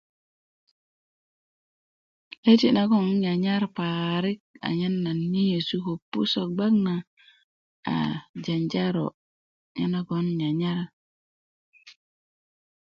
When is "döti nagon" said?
2.41-3.03